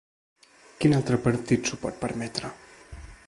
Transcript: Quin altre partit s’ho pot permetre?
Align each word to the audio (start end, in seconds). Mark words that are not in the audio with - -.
Quin 0.79 0.95
altre 0.99 1.19
partit 1.27 1.71
s’ho 1.71 1.79
pot 1.85 2.01
permetre? 2.07 2.51